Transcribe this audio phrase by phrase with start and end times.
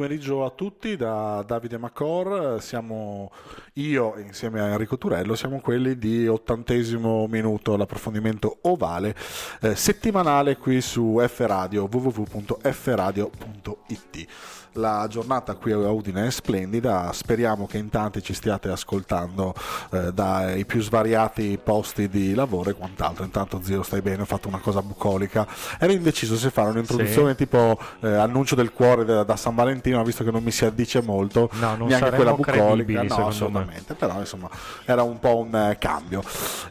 [0.00, 3.30] pomeriggio a tutti da Davide Macor, siamo
[3.74, 9.14] io insieme a Enrico Turello, siamo quelli di ottantesimo minuto, l'approfondimento ovale
[9.60, 12.58] eh, settimanale qui su F Radio, www.fradio.it
[14.74, 19.54] la giornata qui a Udine è splendida, speriamo che in tanti ci stiate ascoltando
[19.90, 23.24] eh, dai più svariati posti di lavoro e quant'altro.
[23.24, 25.46] Intanto zio stai bene, ho fatto una cosa bucolica.
[25.78, 27.36] Ero indeciso se fare un'introduzione sì.
[27.38, 31.00] tipo eh, annuncio del cuore da, da, San Valentino, visto che non mi si addice
[31.02, 33.94] molto, no, neanche quella bucolica, no, assolutamente, me.
[33.96, 34.48] però insomma
[34.84, 36.22] era un po' un eh, cambio.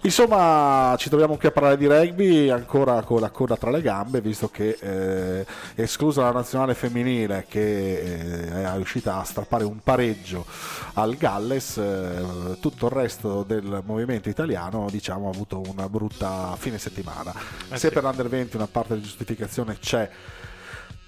[0.02, 4.22] Insomma, ci troviamo qui a parlare di rugby ancora con la coda tra le gambe,
[4.22, 5.46] visto che eh,
[5.76, 10.45] esclusa la nazionale femminile che eh, è riuscita a strappare un pareggio
[10.94, 16.77] al Galles, eh, tutto il resto del movimento italiano diciamo, ha avuto una brutta fine
[16.77, 17.33] settimana.
[17.69, 20.09] Eh Se per l'Under 20 una parte di giustificazione c'è,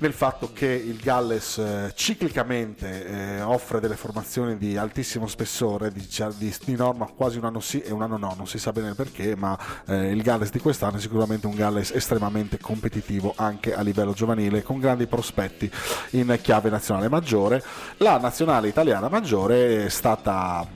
[0.01, 6.07] nel fatto che il Galles eh, ciclicamente eh, offre delle formazioni di altissimo spessore, di,
[6.38, 8.95] di, di, norma quasi un anno sì e un anno no, non si sa bene
[8.95, 13.81] perché, ma eh, il Galles di quest'anno è sicuramente un Galles estremamente competitivo anche a
[13.81, 15.72] livello giovanile, con grandi prospetti
[16.11, 17.63] in chiave nazionale maggiore.
[17.97, 20.67] La nazionale italiana maggiore è stata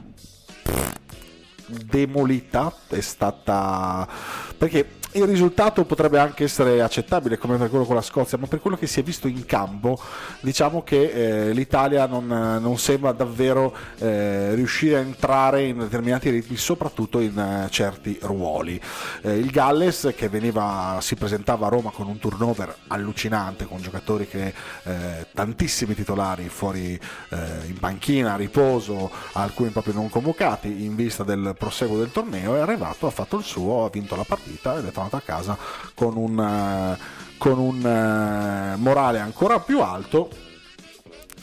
[1.68, 4.08] demolita, è stata
[4.56, 8.76] perché il risultato potrebbe anche essere accettabile come quello con la Scozia, ma per quello
[8.76, 9.98] che si è visto in campo,
[10.42, 16.58] diciamo che eh, l'Italia non, non, sembra davvero eh, riuscire a entrare in determinati ritmi,
[16.58, 18.80] soprattutto in eh, certi ruoli.
[19.22, 24.28] Eh, il Galles, che veniva, si presentava a Roma con un turnover allucinante, con giocatori
[24.28, 24.54] che
[24.84, 27.38] eh, tantissimi titolari fuori eh,
[27.68, 32.60] in panchina, a riposo, alcuni proprio non convocati in vista del proseguo del torneo, è
[32.60, 35.58] arrivato, ha fatto il suo, ha vinto la partita ed è tornato tornato a casa
[35.94, 36.98] con un, eh,
[37.38, 40.30] con un eh, morale ancora più alto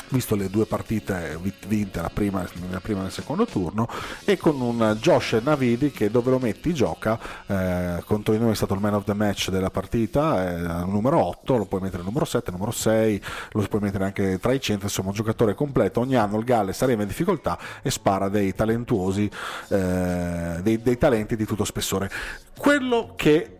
[0.08, 3.88] visto le due partite vinte la prima, nella prima e nel secondo turno
[4.24, 8.54] e con un Josh Navidi che dove lo metti gioca eh, contro di noi è
[8.54, 12.26] stato il man of the match della partita eh, numero 8 lo puoi mettere numero
[12.26, 13.22] 7 numero 6
[13.52, 16.82] lo puoi mettere anche tra i centri insomma un giocatore completo ogni anno il Galles
[16.82, 19.30] arriva in difficoltà e spara dei talentuosi
[19.68, 22.10] eh, dei, dei talenti di tutto spessore.
[22.56, 23.58] Quello che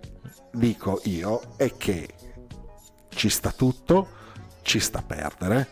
[0.52, 2.08] dico io è che
[3.08, 4.08] ci sta tutto,
[4.62, 5.69] ci sta perdere,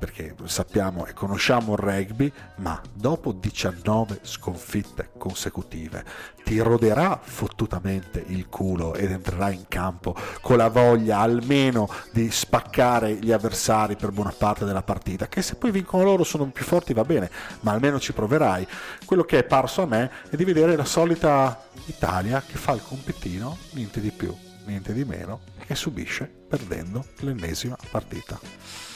[0.00, 6.04] perché sappiamo e conosciamo il rugby, ma dopo 19 sconfitte consecutive
[6.42, 13.16] ti roderà fottutamente il culo ed entrerà in campo con la voglia almeno di spaccare
[13.16, 16.94] gli avversari per buona parte della partita, che se poi vincono loro sono più forti
[16.94, 17.30] va bene,
[17.60, 18.66] ma almeno ci proverai.
[19.04, 22.82] Quello che è parso a me è di vedere la solita Italia che fa il
[22.82, 28.89] compitino, niente di più, niente di meno, e subisce perdendo l'ennesima partita.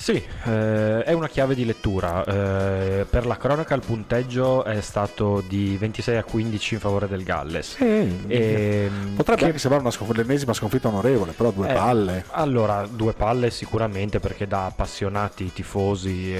[0.00, 2.24] Sì, eh, è una chiave di lettura.
[2.24, 7.24] Eh, per la cronaca il punteggio è stato di 26 a 15 in favore del
[7.24, 7.74] Galles.
[7.74, 7.84] Sì,
[8.28, 9.46] e, potrebbe che...
[9.46, 12.24] anche sembrare una sconf- l'ennesima sconfitta onorevole, però due eh, palle.
[12.30, 16.32] Allora, due palle sicuramente perché da appassionati, tifosi,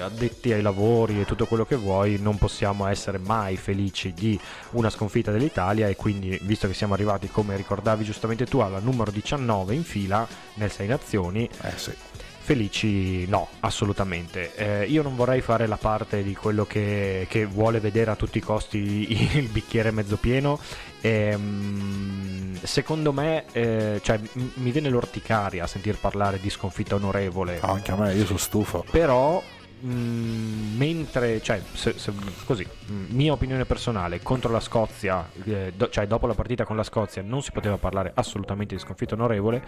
[0.00, 4.38] addetti ai lavori e tutto quello che vuoi non possiamo essere mai felici di
[4.72, 9.10] una sconfitta dell'Italia e quindi visto che siamo arrivati, come ricordavi giustamente tu, alla numero
[9.10, 11.48] 19 in fila nel 6 Nazioni.
[11.62, 12.05] Eh sì
[12.46, 14.54] Felici no, assolutamente.
[14.54, 18.38] Eh, io non vorrei fare la parte di quello che, che, vuole vedere a tutti
[18.38, 20.60] i costi il bicchiere mezzo pieno.
[21.00, 27.58] Ehm, secondo me, eh, cioè, m- mi viene l'orticaria a sentir parlare di sconfitta onorevole.
[27.62, 28.84] Oh, anche a me, io sono stufo.
[28.92, 29.42] Però
[29.84, 32.10] Mm, mentre, cioè, se, se,
[32.46, 36.76] così, mm, mia opinione personale, contro la Scozia, eh, do, cioè dopo la partita con
[36.76, 39.62] la Scozia non si poteva parlare assolutamente di sconfitta onorevole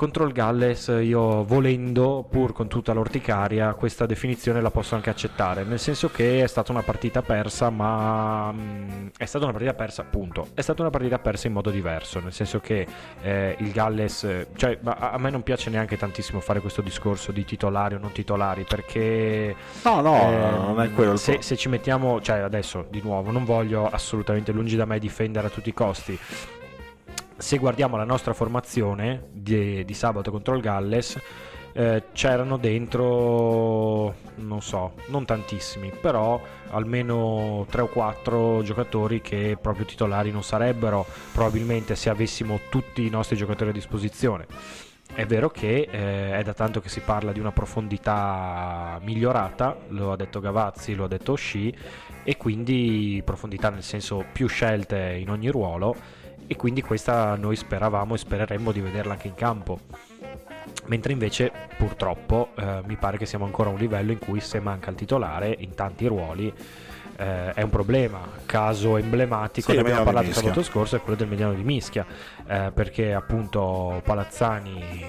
[0.00, 5.62] contro il Galles io volendo, pur con tutta l'orticaria, questa definizione la posso anche accettare,
[5.62, 10.00] nel senso che è stata una partita persa, ma mm, è stata una partita persa,
[10.00, 12.86] appunto, è stata una partita persa in modo diverso, nel senso che
[13.20, 17.44] eh, il Galles, cioè a, a, me non piace neanche tantissimo fare questo discorso di
[17.44, 19.54] titolari o non titolari, perché...
[19.84, 21.16] No, no, eh, non è quello.
[21.16, 25.48] Se, se ci mettiamo, cioè adesso di nuovo, non voglio assolutamente lungi da me difendere
[25.48, 26.18] a tutti i costi,
[27.40, 31.18] se guardiamo la nostra formazione di, di sabato contro il Galles,
[31.72, 36.40] eh, c'erano dentro, non so, non tantissimi, però
[36.70, 43.10] almeno 3 o 4 giocatori che proprio titolari non sarebbero, probabilmente se avessimo tutti i
[43.10, 44.46] nostri giocatori a disposizione.
[45.12, 50.12] È vero che eh, è da tanto che si parla di una profondità migliorata, lo
[50.12, 51.74] ha detto Gavazzi, lo ha detto Sci,
[52.22, 56.18] e quindi profondità nel senso più scelte in ogni ruolo
[56.50, 59.78] e quindi questa noi speravamo e spereremmo di vederla anche in campo.
[60.86, 64.58] Mentre invece purtroppo eh, mi pare che siamo ancora a un livello in cui se
[64.58, 66.52] manca il titolare in tanti ruoli
[67.16, 68.18] eh, è un problema.
[68.46, 72.04] Caso emblematico, sì, ne abbiamo parlato sabato scorso, è quello del mediano di Mischia,
[72.48, 75.04] eh, perché appunto Palazzani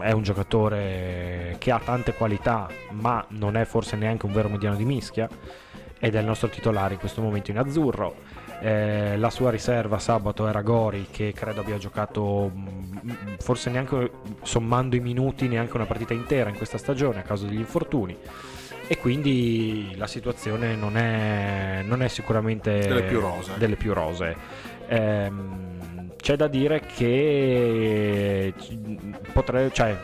[0.00, 4.74] è un giocatore che ha tante qualità, ma non è forse neanche un vero mediano
[4.74, 5.28] di Mischia
[5.98, 8.14] ed è il nostro titolare in questo momento in azzurro
[8.60, 13.08] eh, la sua riserva sabato era Gori che credo abbia giocato mm,
[13.38, 14.10] forse neanche
[14.42, 18.16] sommando i minuti neanche una partita intera in questa stagione a causa degli infortuni
[18.86, 23.52] e quindi la situazione non è, non è sicuramente delle più rose.
[23.56, 24.36] Delle più rose.
[24.88, 25.78] Ehm,
[26.24, 28.54] c'è da dire che
[29.34, 29.94] potrei, cioè,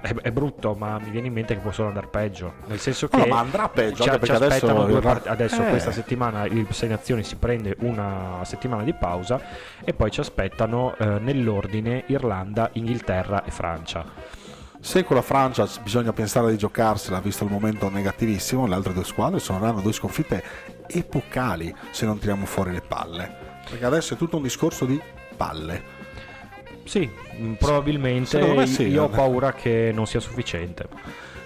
[0.00, 2.52] è, è, brutto, ma mi viene in mente che può solo andare peggio.
[2.66, 4.04] Nel senso che no, ma andrà peggio.
[4.04, 5.70] Ci, aspettano adesso, due part- adesso eh.
[5.70, 9.40] questa settimana il Sei Nazioni si prende una settimana di pausa
[9.84, 14.04] e poi ci aspettano eh, nell'ordine Irlanda, Inghilterra e Francia.
[14.78, 19.02] Se con la Francia bisogna pensare di giocarsela, visto il momento negativissimo, le altre due
[19.02, 20.44] squadre saranno due sconfitte
[20.86, 23.44] epocali se non tiriamo fuori le palle.
[23.68, 25.00] Perché adesso è tutto un discorso di
[25.36, 25.94] palle.
[26.84, 27.10] Sì,
[27.58, 30.88] probabilmente sì, io ho paura che non sia sufficiente.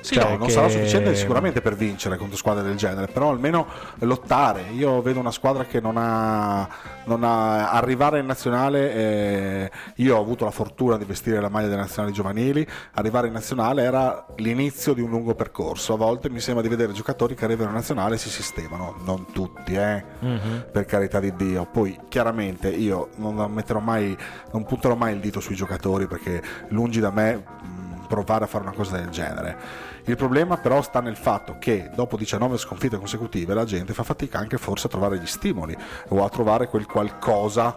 [0.00, 0.52] Sì, cioè no, non che...
[0.52, 3.66] sarà sufficiente sicuramente per vincere contro squadre del genere, però almeno
[3.98, 4.64] lottare.
[4.72, 6.68] Io vedo una squadra che non ha,
[7.04, 8.94] non ha arrivare in nazionale.
[8.94, 12.66] Eh, io ho avuto la fortuna di vestire la maglia delle nazionali giovanili.
[12.94, 15.94] Arrivare in nazionale era l'inizio di un lungo percorso.
[15.94, 19.26] A volte mi sembra di vedere giocatori che arrivano in nazionale e si sistemano, non
[19.32, 20.58] tutti, eh, mm-hmm.
[20.72, 21.66] per carità di Dio.
[21.70, 24.16] Poi chiaramente io non metterò mai,
[24.52, 28.64] non punterò mai il dito sui giocatori perché lungi da me mh, provare a fare
[28.64, 33.54] una cosa del genere il problema però sta nel fatto che dopo 19 sconfitte consecutive
[33.54, 35.76] la gente fa fatica anche forse a trovare gli stimoli
[36.08, 37.76] o a trovare quel qualcosa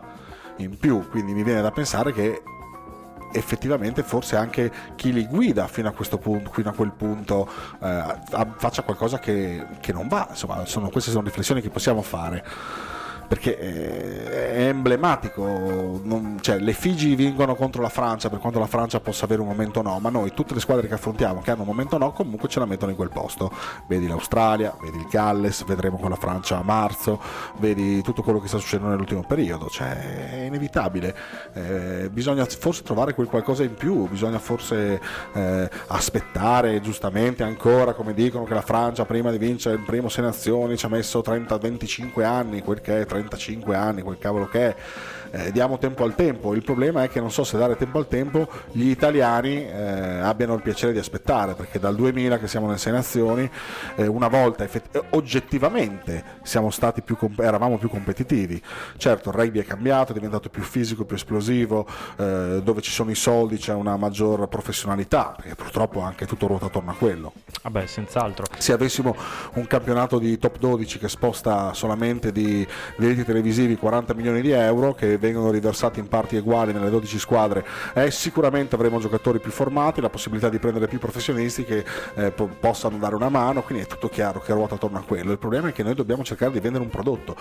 [0.57, 2.41] in più, quindi mi viene da pensare che
[3.31, 7.49] effettivamente forse anche chi li guida fino a, questo punto, fino a quel punto
[7.81, 8.03] eh,
[8.57, 12.45] faccia qualcosa che, che non va, insomma sono, queste sono riflessioni che possiamo fare
[13.27, 18.68] perché eh, è emblematico, non, cioè, le Figi vincono contro la Francia per quanto la
[18.68, 21.62] Francia possa avere un momento no, ma noi tutte le squadre che affrontiamo che hanno
[21.62, 23.51] un momento no comunque ce la mettono in quel posto,
[23.88, 27.20] vedi l'Australia, vedi il Galles, vedremo con la Francia a marzo,
[27.58, 31.15] vedi tutto quello che sta succedendo nell'ultimo periodo, cioè è inevitabile,
[31.53, 35.01] eh, bisogna forse trovare quel qualcosa in più, bisogna forse
[35.34, 40.24] eh, aspettare giustamente ancora come dicono che la Francia prima di vincere il primo Sei
[40.24, 44.75] Nazioni ci ha messo 30-25 anni, quel che è 35 anni, quel cavolo che è
[45.33, 46.53] eh, diamo tempo al tempo.
[46.53, 50.53] Il problema è che non so se dare tempo al tempo gli italiani eh, abbiano
[50.53, 53.49] il piacere di aspettare, perché dal 2000 che siamo nelle Sei Nazioni,
[53.95, 56.23] eh, una volta effett- eh, oggettivamente
[57.03, 58.61] più comp- eravamo più competitivi.
[58.97, 61.87] Certo, il rugby è cambiato, è diventato più fisico, più esplosivo,
[62.17, 66.67] eh, dove ci sono i soldi c'è una maggior professionalità, perché purtroppo anche tutto ruota
[66.67, 67.33] attorno a quello.
[67.63, 68.45] Vabbè, senz'altro.
[68.57, 69.15] Se avessimo
[69.55, 72.65] un campionato di top 12 che sposta solamente di
[72.97, 77.65] diritti televisivi 40 milioni di euro, che vengono riversati in parti uguali nelle 12 squadre,
[77.94, 82.50] eh, sicuramente avremo giocatori più formati, la possibilità di prendere più professionisti che eh, po-
[82.60, 85.32] possano dare una mano, quindi è tutto chiaro che ruota attorno a quello.
[85.32, 87.38] Il problema è che noi dobbiamo cercare di vendere un prodotto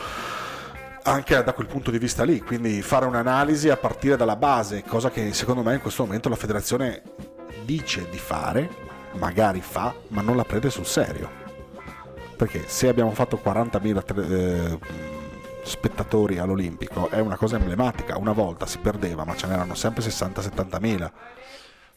[1.04, 5.10] anche da quel punto di vista lì, quindi fare un'analisi a partire dalla base, cosa
[5.10, 7.02] che secondo me in questo momento la federazione
[7.64, 8.70] dice di fare,
[9.14, 11.40] magari fa, ma non la prende sul serio.
[12.36, 14.78] Perché se abbiamo fatto 40.000 eh,
[15.64, 21.10] spettatori all'Olimpico è una cosa emblematica, una volta si perdeva, ma ce n'erano sempre 60-70.000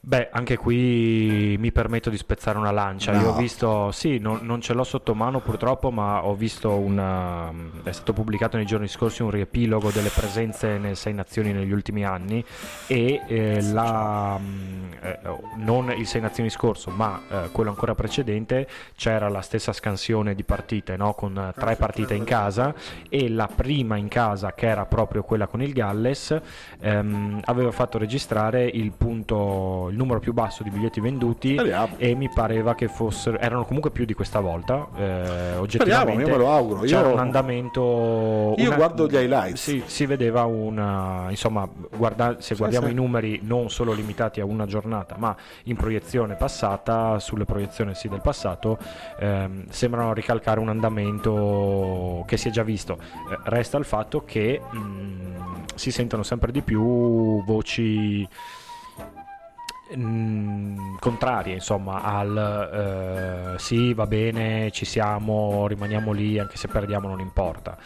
[0.08, 3.12] Beh, anche qui mi permetto di spezzare una lancia.
[3.12, 3.22] No.
[3.22, 7.52] Io ho visto, sì, non, non, ce l'ho sotto mano purtroppo, ma ho visto una.
[7.82, 12.06] È stato pubblicato nei giorni scorsi un riepilogo delle presenze nelle Sei Nazioni negli ultimi
[12.06, 12.46] anni.
[12.86, 14.40] E eh, la,
[15.02, 15.20] eh,
[15.56, 20.44] non il Sei Nazioni scorso, ma eh, quello ancora precedente, c'era la stessa scansione di
[20.44, 21.16] partite, no?
[21.16, 22.76] con tre partite in casa.
[23.10, 26.40] E la prima in casa, che era proprio quella con il Galles,
[26.80, 31.96] ehm, aveva fatto registrare il punto il numero più basso di biglietti venduti Speriamo.
[31.98, 35.78] e mi pareva che fossero erano comunque più di questa volta eh, oggettivamente.
[35.78, 36.82] Speriamo, io me lo auguro.
[36.82, 37.14] C'era io...
[37.14, 38.76] un andamento io una...
[38.76, 39.62] guardo gli highlights.
[39.62, 42.36] Sì, si vedeva una insomma guarda...
[42.40, 47.18] se guardiamo sì, i numeri non solo limitati a una giornata ma in proiezione passata
[47.20, 48.78] sulle proiezioni sì del passato
[49.20, 52.98] ehm, sembrano ricalcare un andamento che si è già visto.
[53.32, 55.36] Eh, resta il fatto che mh, mm,
[55.76, 58.28] si sentono sempre di più voci
[59.94, 67.08] mh, contrarie insomma al eh, sì va bene ci siamo rimaniamo lì anche se perdiamo
[67.08, 67.78] non importa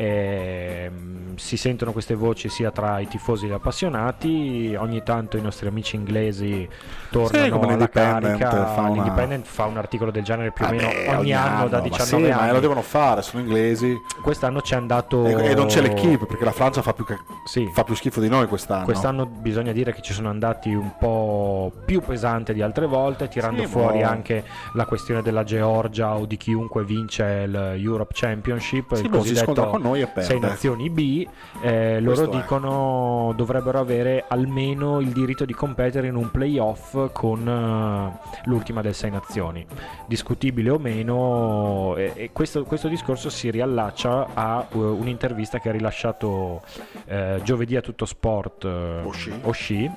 [0.00, 0.90] eh,
[1.36, 5.68] si sentono queste voci sia tra i tifosi e gli appassionati, ogni tanto i nostri
[5.68, 6.66] amici inglesi
[7.10, 8.92] tornano sì, alla carica, fa una...
[8.92, 12.24] l'Independent fa un articolo del genere più o meno ogni, ogni anno, anno, da 19
[12.24, 12.46] sì, anni.
[12.46, 13.94] Ma lo devono fare, sono inglesi.
[14.22, 15.26] Quest'anno ci è andato...
[15.26, 17.18] E, e non c'è l'equipe perché la Francia fa più, che...
[17.44, 17.70] sì.
[17.70, 18.84] fa più schifo di noi quest'anno.
[18.84, 23.64] Quest'anno bisogna dire che ci sono andati un po' più pesante di altre volte, tirando
[23.64, 24.06] fuori boh.
[24.06, 30.00] anche la questione della Georgia o di chiunque vince l'Europe Championship, il boh, cosiddetto noi
[30.00, 30.22] e perde.
[30.22, 31.26] sei nazioni B,
[31.62, 33.34] eh, loro dicono è.
[33.34, 39.10] dovrebbero avere almeno il diritto di competere in un playoff con uh, l'ultima del sei
[39.10, 39.66] nazioni.
[40.06, 45.72] Discutibile o meno, e, e questo, questo, discorso si riallaccia a uh, un'intervista che ha
[45.72, 46.62] rilasciato
[47.06, 49.40] uh, giovedì a tutto sport Oshii.
[49.42, 49.90] Oshii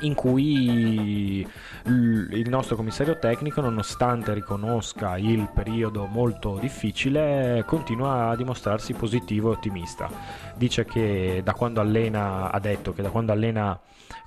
[0.00, 1.46] in cui
[1.84, 9.54] il nostro commissario tecnico, nonostante riconosca il periodo molto difficile, continua a dimostrarsi positivo e
[9.54, 10.08] ottimista.
[10.56, 13.78] Dice che da quando allena, ha detto che da quando allena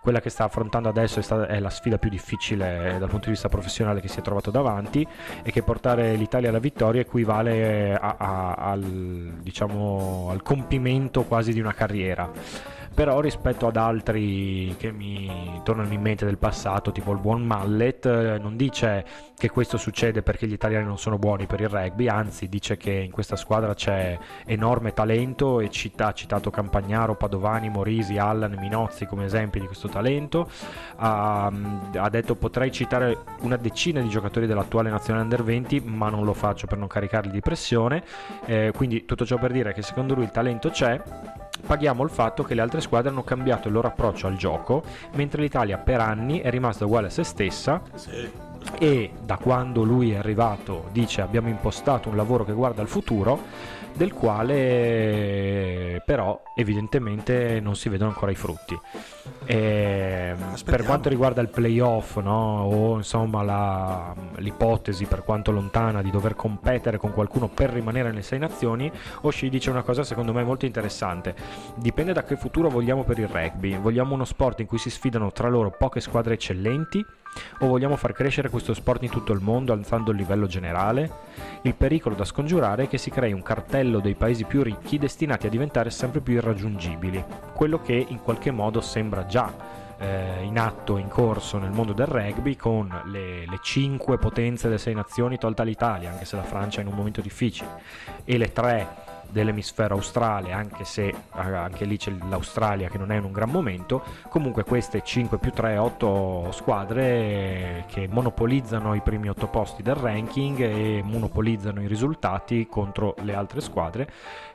[0.10, 3.34] quella che sta affrontando adesso è, stata, è, la sfida più difficile dal punto di
[3.34, 5.06] vista professionale che si è trovato davanti
[5.44, 11.60] e che portare l'Italia alla vittoria equivale a, a, al, diciamo, al compimento quasi di
[11.60, 12.28] una carriera
[13.00, 18.06] però rispetto ad altri che mi tornano in mente del passato, tipo il buon Mallet,
[18.06, 19.06] eh, non dice
[19.38, 22.92] che questo succede perché gli italiani non sono buoni per il rugby, anzi dice che
[22.92, 29.06] in questa squadra c'è enorme talento e cita, ha citato Campagnaro, Padovani, Morisi, Allan, Minozzi
[29.06, 29.99] come esempi di questo talento.
[30.98, 31.52] Ha,
[31.96, 36.34] ha detto potrei citare una decina di giocatori dell'attuale nazionale under 20, ma non lo
[36.34, 38.04] faccio per non caricarli di pressione.
[38.46, 41.02] Eh, quindi tutto ciò per dire che secondo lui il talento c'è
[41.66, 45.42] paghiamo il fatto che le altre squadre hanno cambiato il loro approccio al gioco, mentre
[45.42, 47.82] l'Italia per anni è rimasta uguale a se stessa.
[47.94, 48.48] Sì.
[48.78, 53.40] E da quando lui è arrivato dice abbiamo impostato un lavoro che guarda al futuro
[53.96, 58.80] del quale però evidentemente non si vedono ancora i frutti.
[59.46, 62.64] E, per quanto riguarda il playoff no?
[62.64, 68.22] o insomma la, l'ipotesi per quanto lontana di dover competere con qualcuno per rimanere nelle
[68.22, 68.92] sei nazioni,
[69.22, 71.36] Oshii dice una cosa secondo me molto interessante.
[71.76, 73.78] Dipende da che futuro vogliamo per il rugby.
[73.78, 77.06] Vogliamo uno sport in cui si sfidano tra loro poche squadre eccellenti
[77.60, 81.12] o vogliamo far crescere questo sport in tutto il mondo alzando il livello generale?
[81.64, 85.48] Il pericolo da scongiurare è che si crei un cartello dei paesi più ricchi destinati
[85.48, 89.54] a diventare sempre più irraggiungibili, quello che in qualche modo sembra già
[90.00, 94.80] eh, in atto, in corso nel mondo del rugby con le, le cinque potenze delle
[94.80, 97.68] sei nazioni tolta l'Italia, anche se la Francia è in un momento difficile,
[98.24, 103.18] e le tre dell'emisfero australe, anche se eh, anche lì c'è l'Australia che non è
[103.18, 109.30] in un gran momento, comunque queste 5 più 3, 8 squadre che monopolizzano i primi
[109.30, 114.10] 8 posti del ranking e monopolizzano i risultati contro le altre squadre.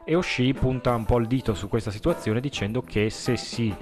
[0.04, 3.74] E Oshii punta un po' il dito su questa situazione dicendo che se si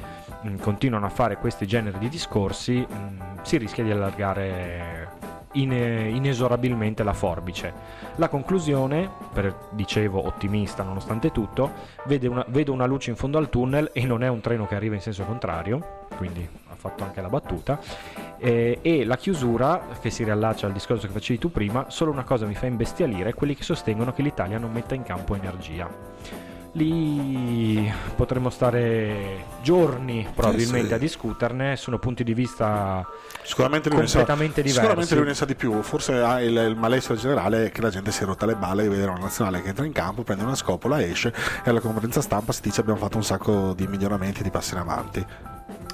[0.46, 7.12] mm, continuano a fare questi generi di discorsi mm, si rischia di allargare inesorabilmente la
[7.12, 7.72] forbice.
[8.16, 11.72] La conclusione, per, dicevo ottimista nonostante tutto,
[12.22, 14.94] una, vedo una luce in fondo al tunnel e non è un treno che arriva
[14.94, 17.80] in senso contrario, quindi ha fatto anche la battuta,
[18.38, 22.24] eh, e la chiusura, che si riallaccia al discorso che facevi tu prima, solo una
[22.24, 27.92] cosa mi fa imbestialire, quelli che sostengono che l'Italia non metta in campo energia Lì
[28.16, 30.94] potremmo stare giorni probabilmente sì.
[30.94, 33.06] a discuterne, sono punti di vista
[33.42, 34.78] Sicuramente completamente diversi.
[34.78, 37.90] Sicuramente lui ne sa di più, forse ha il, il malessere generale è che la
[37.90, 40.44] gente si è rotta le balle di vedere una nazionale che entra in campo, prende
[40.44, 44.40] una scopola, esce e alla conferenza stampa si dice abbiamo fatto un sacco di miglioramenti
[44.40, 45.26] e di passi in avanti.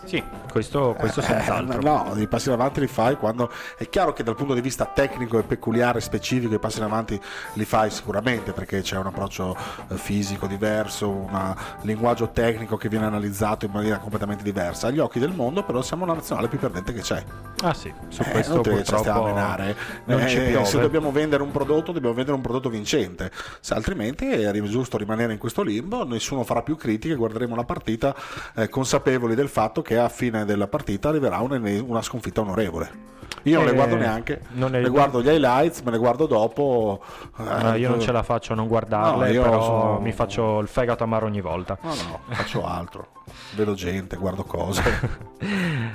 [0.04, 1.82] Sì, questo, questo Eh, senz'altro.
[1.82, 4.86] no, i passi in avanti li fai quando è chiaro che dal punto di vista
[4.86, 7.20] tecnico e peculiare, specifico, i passi in avanti
[7.54, 9.54] li fai sicuramente perché c'è un approccio
[9.88, 14.86] eh, fisico diverso, un linguaggio tecnico che viene analizzato in maniera completamente diversa.
[14.86, 17.22] Agli occhi del mondo, però, siamo la nazionale più perdente che c'è.
[17.62, 19.76] Ah sì, su Eh, questo non ci stiamo a menare.
[20.06, 23.30] Eh, se dobbiamo vendere un prodotto, dobbiamo vendere un prodotto vincente.
[23.60, 28.14] Se altrimenti è giusto rimanere in questo limbo, nessuno farà più critiche, guarderemo la partita
[28.54, 33.16] eh, consapevoli del fatto che a fine della partita arriverà una sconfitta onorevole.
[33.44, 36.26] Io non le Eh, guardo neanche, non è- le guardo gli highlights, me le guardo
[36.26, 37.00] dopo.
[37.36, 40.58] No, eh, io non ce la faccio a non guardarle, No, però sono- mi faccio
[40.58, 41.78] il fegato amaro ogni volta.
[41.82, 43.06] No, no, faccio altro.
[43.54, 44.82] Vedo gente, guardo cose.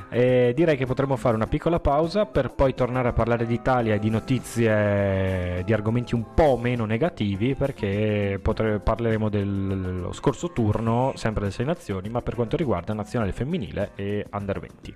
[0.10, 4.00] E direi che potremmo fare una piccola pausa per poi tornare a parlare d'Italia e
[4.00, 11.42] di notizie, di argomenti un po' meno negativi, perché potre- parleremo dello scorso turno, sempre
[11.42, 14.96] delle sei nazioni, ma per quanto riguarda nazionale femminile e under 20.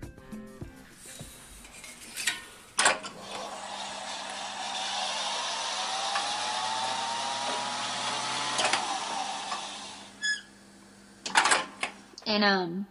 [12.37, 12.87] And um,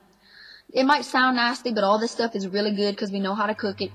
[0.75, 3.47] it might sound nasty, but all this stuff is really good because we know how
[3.47, 3.93] to cook it.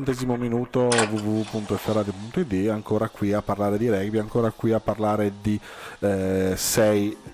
[0.00, 5.60] Ottantesimo minuto www.ferrari.id, ancora qui a parlare di rugby, ancora qui a parlare di
[5.98, 6.54] eh,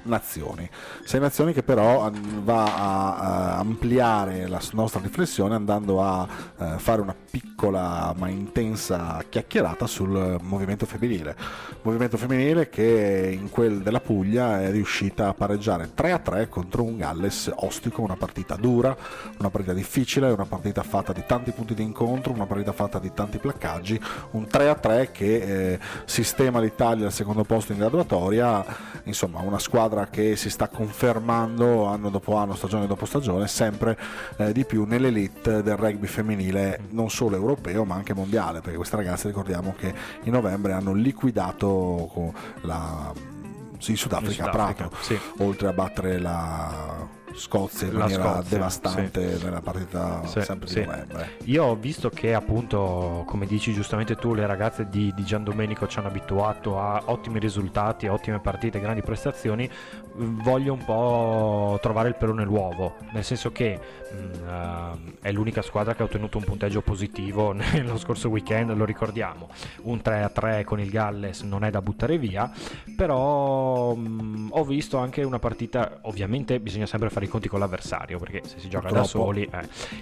[0.07, 0.69] nazioni.
[1.05, 2.11] Sei nazioni che però
[2.43, 6.27] va a, a ampliare la nostra riflessione andando a
[6.59, 11.37] eh, fare una piccola ma intensa chiacchierata sul movimento femminile.
[11.83, 17.51] Movimento femminile che in quel della Puglia è riuscita a pareggiare 3-3 contro un Galles
[17.57, 18.97] ostico, una partita dura,
[19.39, 23.13] una partita difficile, una partita fatta di tanti punti di incontro una partita fatta di
[23.13, 24.01] tanti placcaggi,
[24.33, 28.65] un 3-3 che eh, sistema l'Italia al secondo posto in graduatoria,
[29.05, 29.59] insomma una
[29.97, 33.99] squadra che si sta confermando anno dopo anno, stagione dopo stagione, sempre
[34.37, 38.97] eh, di più nell'elite del rugby femminile, non solo europeo ma anche mondiale, perché queste
[38.97, 45.19] ragazze ricordiamo che in novembre hanno liquidato la, in Sudafrica, in Sudafrica Prato, sì.
[45.39, 49.45] oltre a battere la Scozia in la maniera Scozia, devastante sì.
[49.45, 50.81] nella partita sì, sempre sì.
[50.81, 51.31] di novembre.
[51.45, 55.87] Io ho visto che appunto, come dici giustamente tu, le ragazze di, di Gian Domenico
[55.87, 59.69] ci hanno abituato a ottimi risultati, ottime partite, grandi prestazioni.
[60.15, 63.79] Voglio un po' trovare il pelo nell'uovo, nel senso che
[64.11, 68.85] mh, uh, è l'unica squadra che ha ottenuto un punteggio positivo nello scorso weekend, lo
[68.85, 69.49] ricordiamo.
[69.83, 72.51] Un 3-3 con il Galles non è da buttare via,
[72.97, 78.19] però mh, ho visto anche una partita, ovviamente bisogna sempre fare i conti con l'avversario
[78.19, 79.03] perché se si gioca Troppo.
[79.03, 79.51] da soli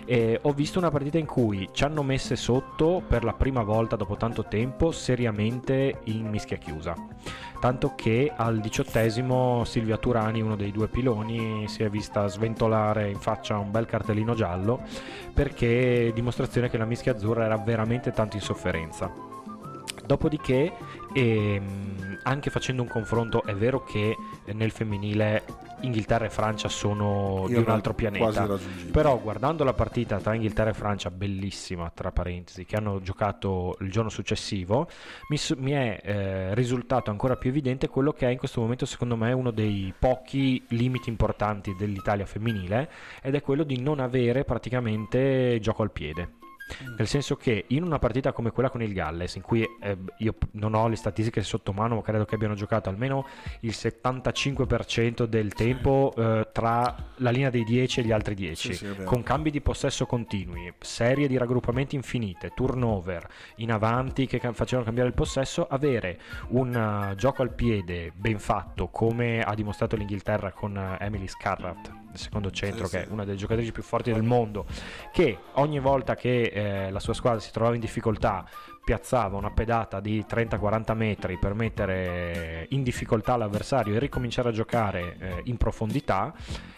[0.07, 0.39] eh.
[0.43, 4.17] ho visto una partita in cui ci hanno messe sotto per la prima volta dopo
[4.17, 6.95] tanto tempo seriamente in mischia chiusa
[7.61, 13.19] tanto che al diciottesimo Silvia Turani uno dei due piloni si è vista sventolare in
[13.19, 14.83] faccia un bel cartellino giallo
[15.33, 19.33] perché dimostrazione che la mischia azzurra era veramente tanto in sofferenza
[20.07, 20.73] dopodiché
[21.15, 24.17] ehm, anche facendo un confronto è vero che
[24.53, 25.45] nel femminile
[25.81, 28.59] Inghilterra e Francia sono Io di un altro pianeta.
[28.91, 33.91] Però guardando la partita tra Inghilterra e Francia, bellissima tra parentesi, che hanno giocato il
[33.91, 34.89] giorno successivo,
[35.29, 39.17] mi, mi è eh, risultato ancora più evidente quello che è in questo momento secondo
[39.17, 42.91] me uno dei pochi limiti importanti dell'Italia femminile
[43.23, 46.43] ed è quello di non avere praticamente gioco al piede
[46.83, 46.95] Mm.
[46.97, 50.35] Nel senso che in una partita come quella con il Galles, in cui eh, io
[50.53, 53.27] non ho le statistiche sotto mano, ma credo che abbiano giocato almeno
[53.61, 58.87] il 75% del tempo eh, tra la linea dei 10 e gli altri 10, sì,
[58.87, 64.85] sì, con cambi di possesso continui, serie di raggruppamenti infinite, turnover in avanti che facevano
[64.85, 70.53] cambiare il possesso, avere un uh, gioco al piede ben fatto come ha dimostrato l'Inghilterra
[70.53, 73.09] con uh, Emily Scarratt secondo centro, sì, che sì.
[73.09, 74.67] è una delle giocatrici più forti del mondo,
[75.13, 78.45] che ogni volta che eh, la sua squadra si trovava in difficoltà
[78.85, 85.17] piazzava una pedata di 30-40 metri per mettere in difficoltà l'avversario e ricominciare a giocare
[85.19, 86.35] eh, in profondità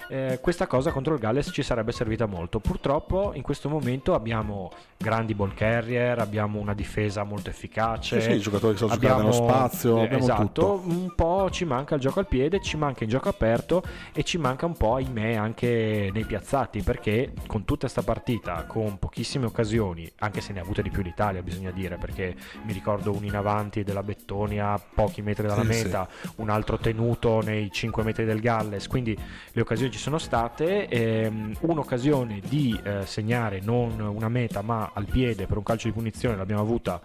[0.08, 2.60] eh, questa cosa contro il Galles ci sarebbe servita molto.
[2.60, 8.20] Purtroppo in questo momento abbiamo grandi ball carrier, abbiamo una difesa molto efficace.
[8.20, 10.02] Sì, sì, i giocatori che sono abbiamo, nello spazio.
[10.02, 10.82] Eh, esatto, tutto.
[10.84, 14.38] un po' ci manca il gioco al piede, ci manca il gioco aperto e ci
[14.38, 20.10] manca un po', ahimè, anche nei piazzati perché con tutta questa partita, con pochissime occasioni,
[20.20, 23.36] anche se ne ha avute di più l'Italia, bisogna dire, perché mi ricordo un in
[23.36, 26.28] avanti della Bettonia a pochi metri dalla sì, meta, sì.
[26.36, 29.16] un altro tenuto nei 5 metri del Galles, quindi
[29.52, 35.06] le occasioni ci sono state, ehm, un'occasione di eh, segnare non una meta ma al
[35.06, 37.00] piede per un calcio di punizione l'abbiamo avuta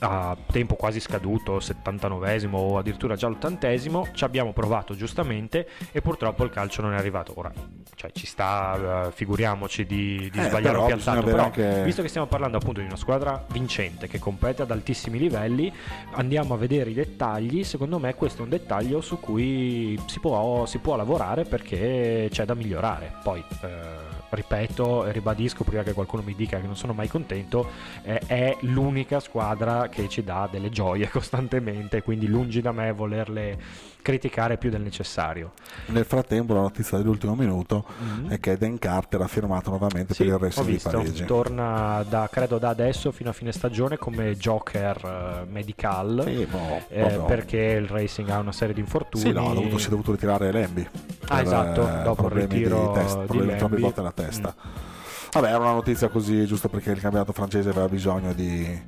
[0.00, 6.44] a tempo quasi scaduto, 79esimo o addirittura già l'80esimo, ci abbiamo provato giustamente e purtroppo
[6.44, 7.32] il calcio non è arrivato.
[7.36, 7.52] Ora,
[7.94, 11.82] cioè, ci sta, uh, figuriamoci di, di eh, sbagliare un piazzato, però anche...
[11.84, 15.72] visto che stiamo parlando appunto di una squadra vincente che compete ad altissimi livelli,
[16.12, 20.66] andiamo a vedere i dettagli, secondo me questo è un dettaglio su cui si può,
[20.66, 23.12] si può lavorare perché c'è da migliorare.
[23.22, 23.44] Poi...
[23.62, 27.68] Uh, ripeto e ribadisco prima che qualcuno mi dica che non sono mai contento,
[28.02, 33.92] eh, è l'unica squadra che ci dà delle gioie costantemente, quindi lungi da me volerle
[34.04, 35.52] criticare più del necessario.
[35.86, 38.30] Nel frattempo la notizia dell'ultimo minuto mm-hmm.
[38.32, 41.24] è che Dan Carter ha firmato nuovamente sì, per il Racing di Parigi.
[41.24, 46.82] Torna da, credo da adesso fino a fine stagione come joker uh, medical sì, boh,
[46.88, 49.24] eh, perché il Racing ha una serie di infortuni.
[49.24, 50.86] Sì, no, dovuto, si è dovuto ritirare Lemby.
[51.28, 54.54] Ah, esatto, eh, dopo il ritiro di, test, di problemi troppe volte alla testa.
[54.54, 54.92] Mm.
[55.34, 58.80] Vabbè, era una notizia così, giusto perché il campionato francese aveva bisogno di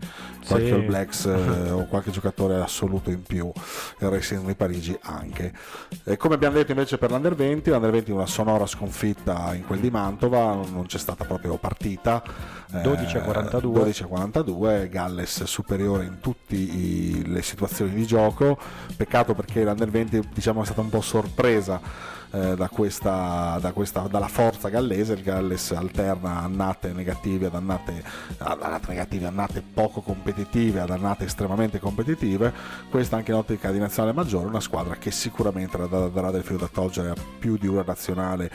[0.46, 0.72] qualche sì.
[0.74, 3.50] All Blacks eh, o qualche giocatore assoluto in più.
[3.98, 5.52] Il Racing di Parigi anche.
[6.04, 9.80] E come abbiamo detto invece per l'Under 20, l'Under 20 una sonora sconfitta in quel
[9.80, 12.22] di Mantova, non c'è stata proprio partita.
[12.80, 13.80] 12 a 42.
[13.80, 18.56] 12 a 42, Galles superiore in tutte le situazioni di gioco.
[18.96, 24.00] Peccato perché l'Under 20 diciamo, è stata un po' sorpresa eh, da questa, da questa,
[24.10, 28.04] dalla forza gallese, il Galles alterna annate negative ad annate,
[28.38, 32.52] annate negative, annate poco competitive ad annate estremamente competitive,
[32.90, 36.68] questa anche in ottica di nazionale maggiore, una squadra che sicuramente darà del filo da
[36.70, 38.50] togliere a più di una nazionale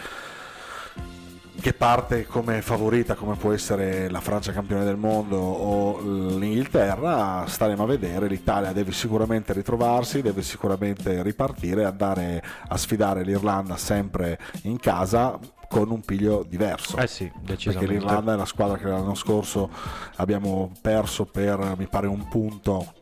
[1.59, 5.99] che parte come favorita come può essere la Francia campione del mondo o
[6.37, 13.75] l'Inghilterra staremo a vedere l'Italia deve sicuramente ritrovarsi deve sicuramente ripartire andare a sfidare l'Irlanda
[13.75, 15.37] sempre in casa
[15.71, 16.97] con un piglio diverso.
[16.97, 19.69] Eh sì, Perché l'Irlanda è la squadra che l'anno scorso
[20.17, 23.00] abbiamo perso per, mi pare, un punto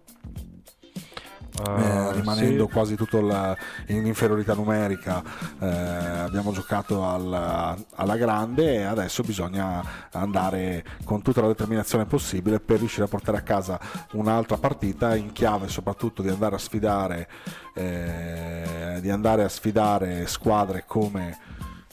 [1.59, 2.71] eh, rimanendo sì.
[2.71, 3.55] quasi tutto la,
[3.87, 5.21] in inferiorità numerica
[5.59, 12.59] eh, abbiamo giocato al, alla grande e adesso bisogna andare con tutta la determinazione possibile
[12.59, 13.79] per riuscire a portare a casa
[14.13, 17.27] un'altra partita in chiave soprattutto di andare a sfidare
[17.75, 21.37] eh, di andare a sfidare squadre come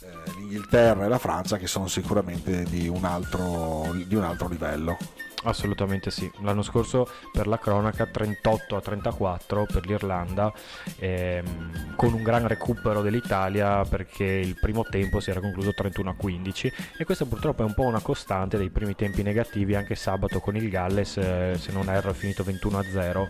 [0.01, 4.97] eh, l'Inghilterra e la Francia che sono sicuramente di un altro, di un altro livello
[5.45, 10.53] Assolutamente sì, l'anno scorso per la cronaca 38 a 34 per l'Irlanda
[10.99, 16.15] ehm, con un gran recupero dell'Italia perché il primo tempo si era concluso 31 a
[16.15, 20.41] 15 e questa purtroppo è un po' una costante dei primi tempi negativi anche sabato
[20.41, 23.29] con il Galles eh, se non erro è finito 21 a 0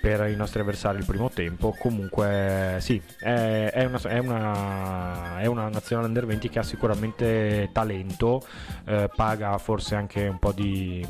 [0.00, 1.74] per i nostri avversari il primo tempo.
[1.78, 7.68] Comunque, sì, è, è, una, è, una, è una, nazionale under 20 che ha sicuramente
[7.72, 8.42] talento,
[8.86, 11.06] eh, paga forse anche un po' di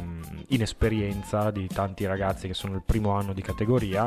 [0.55, 4.07] inesperienza di tanti ragazzi che sono il primo anno di categoria,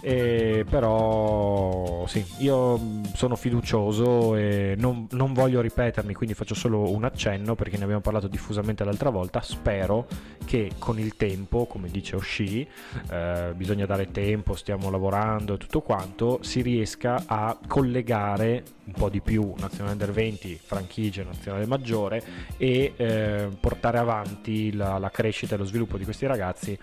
[0.00, 2.78] e però sì, io
[3.14, 8.02] sono fiducioso e non, non voglio ripetermi, quindi faccio solo un accenno perché ne abbiamo
[8.02, 9.40] parlato diffusamente l'altra volta.
[9.40, 10.06] Spero
[10.44, 12.68] che con il tempo, come dice Oshii,
[13.10, 19.08] eh, bisogna dare tempo, stiamo lavorando e tutto quanto, si riesca a collegare un po'
[19.08, 22.22] di più Nazionale Under 20, franchigia Nazionale Maggiore
[22.56, 26.78] e eh, portare avanti la, la crescita e lo sviluppo di questi ragazzi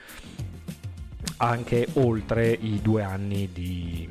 [1.38, 4.08] anche oltre i due anni di,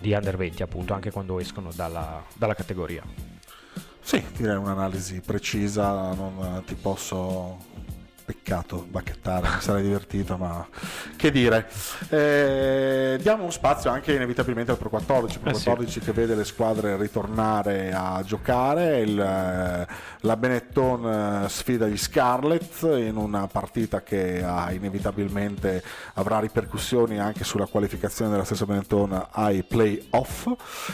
[0.00, 3.02] di Under 20 appunto, anche quando escono dalla, dalla categoria.
[4.00, 7.65] Sì, direi un'analisi precisa, non ti posso
[8.26, 10.66] peccato bacchettare, mi sarei divertito, ma
[11.14, 11.68] che dire.
[12.08, 16.00] Eh, diamo spazio anche inevitabilmente al Pro 14, Pro eh 14 sì.
[16.00, 19.86] che vede le squadre ritornare a giocare, il, eh,
[20.20, 25.82] la Benetton eh, sfida gli Scarlet in una partita che ha inevitabilmente
[26.14, 30.48] avrà ripercussioni anche sulla qualificazione della stessa Benetton ai playoff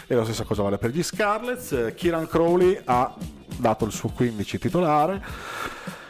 [0.06, 1.94] e la stessa cosa vale per gli Scarlets.
[1.96, 3.14] Kieran Crowley ha
[3.56, 6.00] dato il suo 15 titolare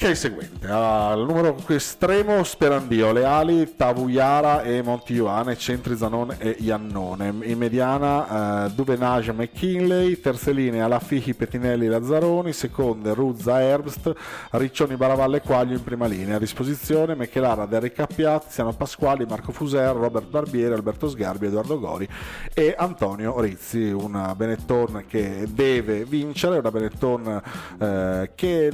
[0.00, 0.66] che è il seguente.
[0.66, 7.34] Al numero estremo Sperandio, Leali, Tavuyara e Montijuane, centri Zanon e Iannone.
[7.42, 14.10] In mediana eh, Duvenage McKinley, terze linee Alafihi, Pettinelli, Lazzaroni, seconde Ruzza, Herbst,
[14.52, 16.36] Riccioni, Baravalle, Quaglio in prima linea.
[16.36, 22.08] A disposizione Mechelara, Derrick Appiat, Tiziano Pasquali, Marco Fuser, Robert Barbieri, Alberto Sgarbi, Edoardo Gori
[22.54, 23.90] e Antonio Rizzi.
[23.90, 27.42] Una Benetton che deve vincere, una Benetton
[27.78, 28.72] eh, che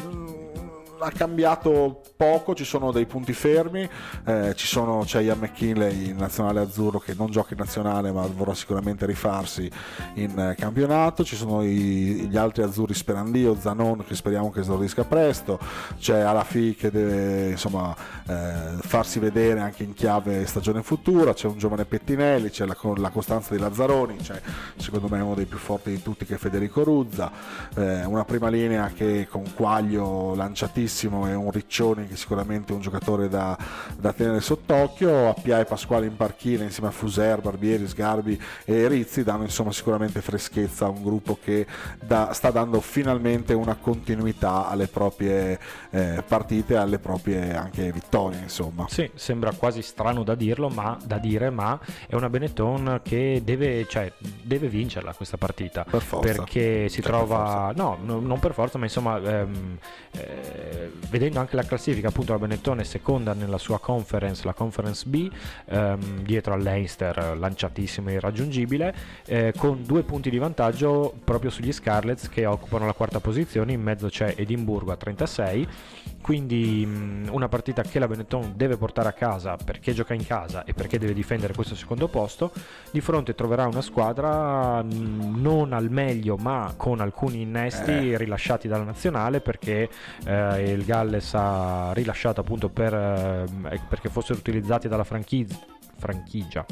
[0.99, 3.89] ha cambiato poco, ci sono dei punti fermi,
[4.25, 8.55] eh, sono, c'è Ian McKinley in nazionale azzurro che non gioca in nazionale ma vorrà
[8.55, 9.71] sicuramente rifarsi
[10.15, 15.05] in eh, campionato, ci sono i, gli altri azzurri Sperandio, Zanon che speriamo che esordisca
[15.05, 15.59] presto,
[15.99, 17.95] c'è Alafi che deve insomma,
[18.27, 23.11] eh, farsi vedere anche in chiave stagione futura, c'è un giovane Pettinelli, c'è la, la
[23.11, 24.41] costanza di Lazzaroni, c'è
[24.77, 27.31] secondo me uno dei più forti di tutti che è Federico Ruzza,
[27.77, 32.81] eh, una prima linea che con Quaglio lanciatissimo e un Riccioni che sicuramente è un
[32.81, 33.57] giocatore da,
[33.99, 39.23] da tenere sott'occhio, Appia e Pasquale in parchina insieme a Fuser, Barbieri, Sgarbi e Rizzi
[39.23, 41.67] danno insomma sicuramente freschezza a un gruppo che
[42.03, 45.59] da, sta dando finalmente una continuità alle proprie
[45.91, 48.87] eh, partite, alle proprie anche vittorie insomma.
[48.89, 53.87] Sì, sembra quasi strano da dirlo, ma da dire, ma è una Benetton che deve,
[53.89, 56.33] cioè, deve vincerla questa partita per forza.
[56.33, 59.79] perché si cioè, trova, no, non per forza, ma insomma ehm,
[60.13, 60.76] eh,
[61.09, 65.05] vedendo anche la classifica classifica appunto la Benetton è seconda nella sua conference, la conference
[65.07, 65.31] B,
[65.67, 68.95] ehm, dietro all'Einster lanciatissimo e irraggiungibile,
[69.27, 73.83] eh, con due punti di vantaggio proprio sugli Scarlets che occupano la quarta posizione, in
[73.83, 75.69] mezzo c'è Edimburgo a 36,
[76.21, 80.65] quindi mh, una partita che la Benetton deve portare a casa perché gioca in casa
[80.65, 82.53] e perché deve difendere questo secondo posto,
[82.91, 88.17] di fronte troverà una squadra mh, non al meglio ma con alcuni innesti eh.
[88.17, 89.89] rilasciati dalla nazionale perché
[90.25, 96.67] eh, il Galles ha rilasciato appunto per, eh, perché fossero utilizzati dalla franchigia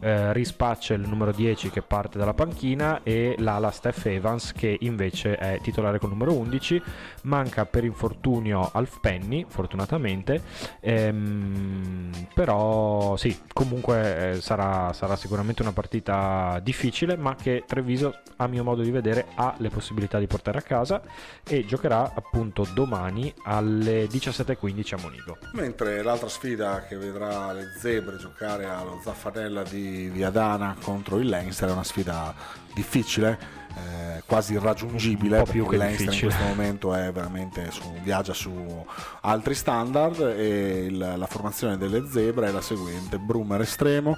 [0.00, 0.54] eh, Rhys
[0.88, 5.98] il numero 10 che parte dalla panchina e l'ala Steph Evans che invece è titolare
[5.98, 6.82] con numero 11
[7.22, 10.42] manca per infortunio Alf Penny fortunatamente.
[10.80, 18.46] Ehm, però sì comunque eh, sarà, sarà sicuramente una partita difficile ma che Treviso a
[18.46, 21.02] mio modo di vedere ha le possibilità di portare a casa
[21.44, 25.38] e giocherà appunto domani alle 17.15 a Monigo.
[25.52, 31.68] Mentre l'altra sfida che vedrà le zebre giocare allo Zaffanella di Viadana contro il Leinster
[31.68, 32.34] è una sfida
[32.74, 36.30] difficile eh, quasi irraggiungibile più che Leinster difficile.
[36.30, 38.86] in questo momento è veramente su, viaggia su
[39.20, 44.16] altri standard e il, la formazione delle zebre è la seguente Brummer estremo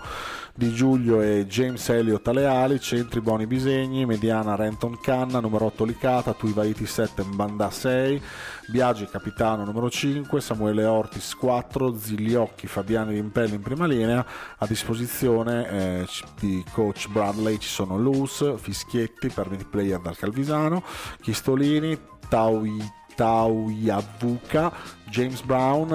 [0.58, 5.84] Di Giulio e James Elliott alle ali centri Boni Bisegni mediana Renton Canna numero 8
[5.84, 8.20] Licata Tuivaiti 7 Mbanda 6
[8.66, 15.68] Biagi capitano numero 5 Samuele Ortis 4 Zigliocchi Fabiani Rimpelli in prima linea a disposizione
[15.68, 16.06] eh,
[16.40, 20.82] di coach Bradley ci sono Luz Fischietti per permit player dal Calvisano,
[21.20, 21.96] Chistolini,
[22.28, 24.72] Taui Tauyavuka,
[25.10, 25.90] James Brown,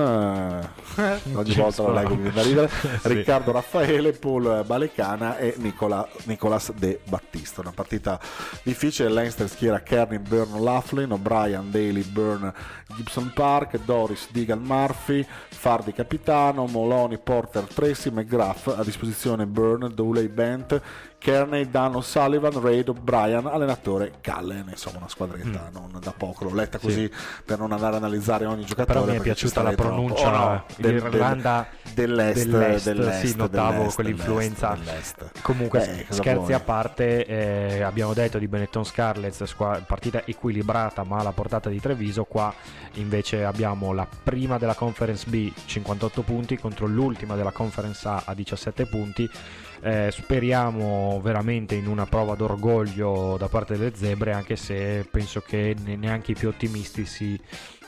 [0.97, 2.87] eh, ogni volta lo leggo mi viene da ridere, sì.
[3.03, 7.61] Riccardo Raffaele, Paul Balecana e Nicola, Nicolas De Battista.
[7.61, 8.19] Una partita
[8.63, 12.53] difficile, Leinster schiera Kearney, Byrne, Laughlin, O'Brien, Daly, Byrne,
[12.95, 20.27] Gibson Park, Doris, Deegan Murphy, Fardi capitano, Moloni, Porter, Tracy, McGrath a disposizione Byrne, Dooley
[20.27, 20.81] Bent,
[21.23, 25.55] Kearney, Dan O'Sullivan, Raid O'Brien, allenatore Callen, insomma una squadra che mm.
[25.71, 27.13] non da poco, l'ho letta così sì.
[27.45, 28.99] per non andare a analizzare ogni giocatore.
[28.99, 33.77] Però mi è piaciuta la pronuncia oh, no, del, dell'Irlanda dell'est, dell'est, dell'est, sì, notavo
[33.77, 34.77] dell'est, quell'influenza.
[34.79, 35.41] Dell'est.
[35.41, 36.53] Comunque, eh, scherzi vuoi?
[36.53, 41.79] a parte, eh, abbiamo detto di Benetton Scarlets, squa- partita equilibrata ma alla portata di
[41.79, 42.53] Treviso, qua
[42.93, 48.33] invece abbiamo la prima della Conference B 58 punti contro l'ultima della Conference A a
[48.33, 49.29] 17 punti
[49.83, 55.75] eh, speriamo veramente in una prova d'orgoglio da parte delle zebre, anche se penso che
[55.83, 57.39] neanche i più ottimisti si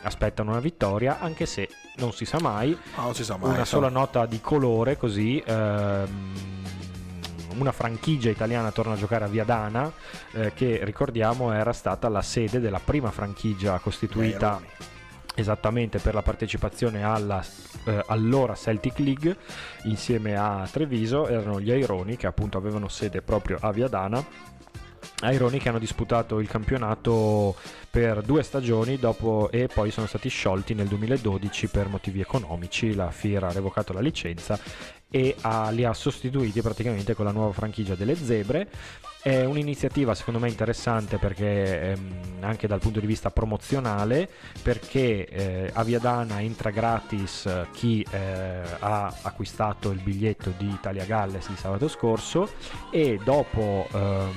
[0.05, 2.77] aspettano una vittoria, anche se non si sa mai.
[2.95, 5.41] No, si sa mai una sola nota di colore così.
[5.45, 6.53] Ehm,
[7.57, 9.91] una franchigia italiana torna a giocare a Viadana,
[10.33, 14.61] eh, che ricordiamo era stata la sede della prima franchigia costituita
[15.35, 17.43] esattamente per la partecipazione alla
[17.85, 19.37] eh, allora Celtic League
[19.83, 24.25] insieme a Treviso erano gli Aironi che appunto avevano sede proprio a Viadana
[25.21, 27.55] Aironi che hanno disputato il campionato
[27.89, 33.09] per due stagioni dopo e poi sono stati sciolti nel 2012 per motivi economici, la
[33.09, 34.59] FIRA ha revocato la licenza
[35.09, 38.67] e ha, li ha sostituiti praticamente con la nuova franchigia delle zebre.
[39.21, 44.29] È un'iniziativa secondo me interessante perché ehm, anche dal punto di vista promozionale
[44.61, 51.47] perché eh, a Viadana entra gratis chi eh, ha acquistato il biglietto di Italia Galles
[51.47, 52.51] di sabato scorso
[52.91, 54.33] e dopo ehm,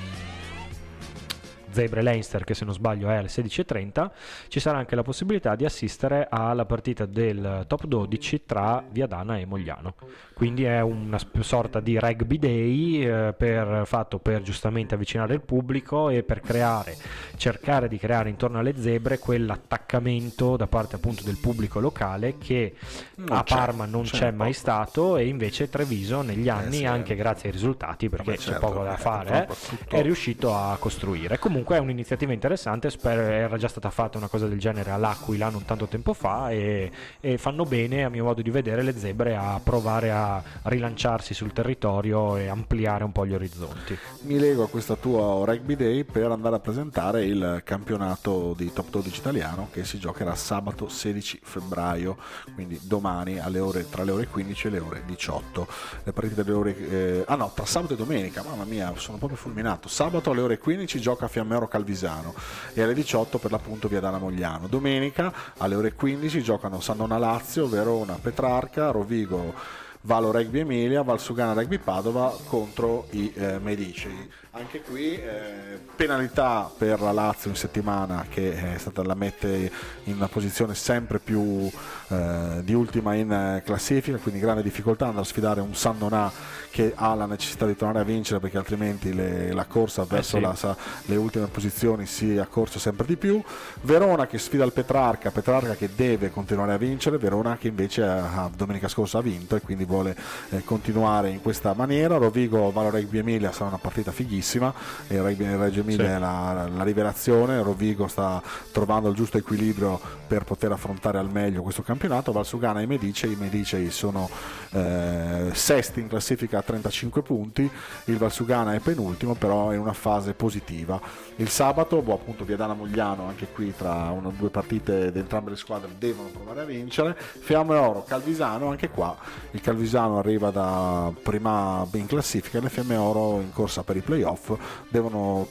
[1.71, 4.09] Zebre Leinster che se non sbaglio è alle 16.30
[4.47, 9.45] ci sarà anche la possibilità di assistere alla partita del top 12 tra Viadana e
[9.45, 9.95] Mogliano.
[10.33, 16.09] Quindi è una sorta di rugby day eh, per, fatto per giustamente avvicinare il pubblico
[16.09, 16.95] e per creare
[17.35, 22.75] cercare di creare intorno alle zebre quell'attaccamento da parte appunto del pubblico locale che
[23.15, 26.79] non a Parma non c'è, c'è mai stato e invece Treviso negli eh, anni eh
[26.79, 29.47] sì, anche grazie ai risultati perché Vabbè, c'è certo, poco da fare
[29.89, 31.39] eh, è riuscito a costruire.
[31.39, 35.49] Comunque comunque è un'iniziativa interessante, spero, era già stata fatta una cosa del genere all'Aquila
[35.49, 36.89] non tanto tempo fa e,
[37.19, 41.51] e, fanno bene a mio modo di vedere le zebre a provare a rilanciarsi sul
[41.51, 43.97] territorio e ampliare un po' gli orizzonti.
[44.21, 48.89] Mi lego a questo tuo Rugby Day per andare a presentare il campionato di Top
[48.89, 52.17] 12 italiano che si giocherà sabato 16 febbraio,
[52.53, 55.67] quindi domani ore, tra le ore 15 e le ore 18.
[56.03, 56.77] Le partite delle ore...
[56.77, 59.89] Eh, ah no, tra sabato e domenica, mamma mia, sono proprio fulminato.
[59.89, 62.33] Sabato alle ore 15 gioca Fiamme Mero Calvisano
[62.73, 64.67] e alle 18 per l'appunto via Dana Mogliano.
[64.67, 69.53] Domenica alle ore 15 giocano Sannona Lazio, Verona Petrarca, Rovigo
[70.01, 74.29] Valo Rugby Emilia, Valsugana Rugby Padova contro i eh, Medici.
[74.51, 79.71] Anche qui eh, penalità per la Lazio in settimana che è stata la mette
[80.05, 81.69] in una posizione sempre più
[82.07, 86.31] eh, di ultima in eh, classifica, quindi grande difficoltà andare a sfidare un San Donà
[86.71, 90.55] che ha la necessità di tornare a vincere perché altrimenti le, la corsa verso eh
[90.55, 90.65] sì.
[90.65, 93.41] la, le ultime posizioni si accorcia sempre di più.
[93.81, 98.45] Verona che sfida il Petrarca, Petrarca che deve continuare a vincere, Verona che invece a,
[98.45, 100.15] a domenica scorsa ha vinto e quindi vuole
[100.51, 102.17] eh, continuare in questa maniera.
[102.17, 104.71] Rovigo Valo Rugby Emilia sarà una partita fighissima,
[105.07, 106.11] il Reggio Emilia sì.
[106.11, 111.63] è la, la, rivelazione, Rovigo sta trovando il giusto equilibrio per poter affrontare al meglio
[111.63, 114.29] questo campionato, Valsugana e Medicei, i Medicei sono
[114.71, 117.69] eh, sesti in classifica a 35 punti,
[118.05, 121.01] il Valsugana è penultimo però è in una fase positiva.
[121.37, 125.49] Il sabato, boh, appunto Viadana Mogliano, anche qui tra una o due partite di entrambe
[125.49, 129.17] le squadre devono provare a vincere, Fiamme Oro, Calvisano, anche qua
[129.51, 129.78] il Calvisano
[130.17, 134.53] arriva da prima in classifica, le Fiamme Oro in corsa per i playoff
[134.89, 135.47] devono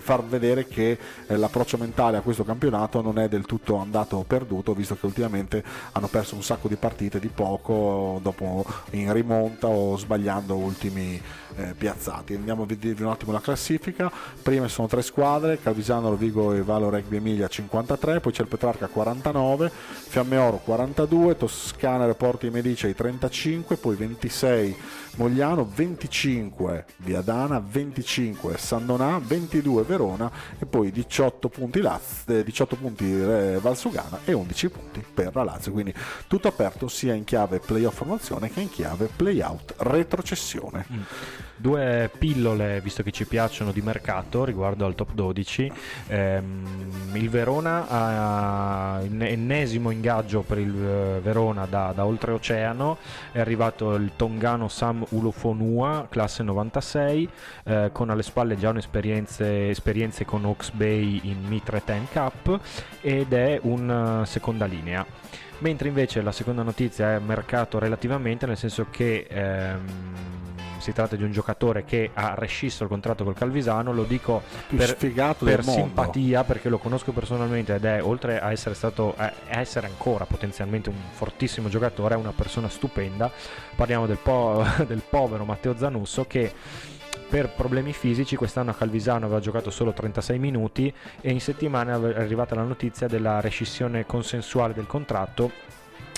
[0.00, 4.74] far vedere che eh, l'approccio mentale a questo campionato non è del tutto andato perduto,
[4.74, 5.62] visto che ultimamente
[5.92, 11.20] hanno perso un sacco di partite di poco dopo in rimonta o sbagliando ultimi
[11.56, 12.34] eh, piazzati.
[12.34, 14.10] Andiamo a vedere un attimo la classifica.
[14.42, 18.86] Prima sono tre squadre, Calvisano, Rovigo e Valo Rugby Emilia 53, poi c'è il Petrarca
[18.86, 24.76] 49, Fiamme Oro 42, Toscana Reporti e Medicei 35, poi 26
[25.16, 33.04] Mogliano, 25 Viadana, 25 San Donà, 22 Verona e poi 18 punti, Lazio, 18 punti
[33.04, 35.72] eh, Valsugana e 11 punti per la Lazio.
[35.72, 35.94] Quindi
[36.26, 40.86] tutto aperto sia in chiave playoff formazione che in chiave playout retrocessione.
[40.90, 41.02] Mm
[41.60, 45.70] due pillole, visto che ci piacciono, di mercato riguardo al top 12.
[46.08, 52.96] Ehm, il Verona ha ennesimo ingaggio per il eh, Verona da, da oltreoceano,
[53.32, 57.28] è arrivato il tongano Sam Ulofonua, classe 96,
[57.64, 62.60] eh, con alle spalle già un'esperienza esperienze con Hawks Bay in Mitre 10 Cup
[63.00, 65.04] ed è un uh, seconda linea.
[65.58, 70.49] Mentre invece la seconda notizia è mercato relativamente nel senso che ehm,
[70.80, 74.76] si tratta di un giocatore che ha rescisso il contratto col Calvisano, lo dico Più
[74.76, 74.96] per,
[75.38, 80.24] per simpatia perché lo conosco personalmente ed è oltre a essere stato a essere ancora
[80.24, 83.30] potenzialmente un fortissimo giocatore, è una persona stupenda.
[83.74, 86.52] Parliamo del, po- del povero Matteo Zanusso che
[87.28, 92.20] per problemi fisici quest'anno a Calvisano aveva giocato solo 36 minuti e in settimana è
[92.20, 95.52] arrivata la notizia della rescissione consensuale del contratto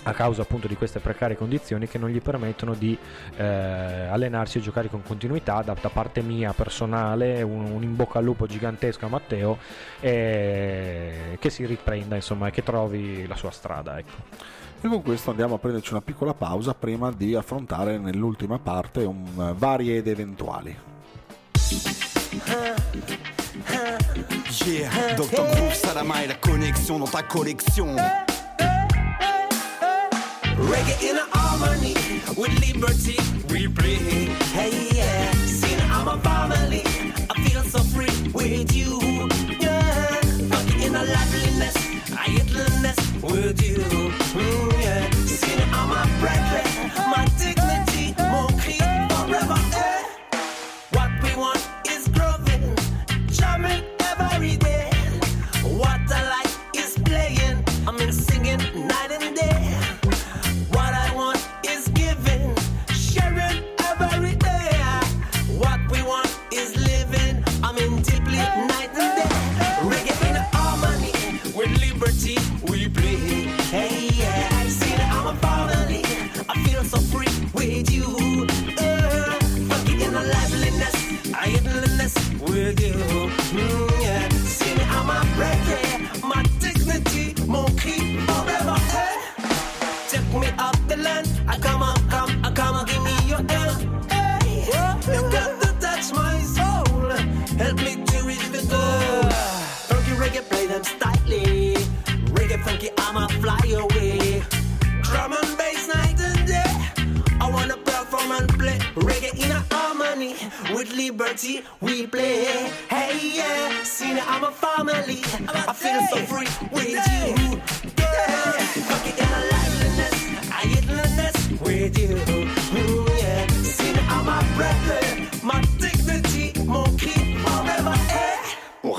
[0.05, 2.97] a causa appunto di queste precarie condizioni che non gli permettono di
[3.37, 8.19] eh, allenarsi e giocare con continuità da, da parte mia personale un, un, in bocca
[8.19, 9.59] al lupo gigantesco a Matteo
[10.01, 14.61] e che si riprenda insomma e che trovi la sua strada ecco.
[14.81, 19.25] E con questo andiamo a prenderci una piccola pausa prima di affrontare nell'ultima parte un
[19.35, 20.77] uh, varie ed eventuali.
[24.65, 25.47] Yeah, Dr.
[25.51, 27.97] Groove sarà mai la connexion dans ta collection.
[30.57, 31.95] Reggae in harmony
[32.37, 33.19] with liberty
[33.51, 33.97] we play.
[34.53, 36.83] Hey yeah, sing I'm a family.
[37.31, 38.99] I feel so free with you.
[39.61, 41.77] Yeah, fucking in a liveliness,
[42.17, 44.22] I idleness with you.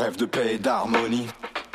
[0.03, 1.27] Rêve de paix et d'harmonie.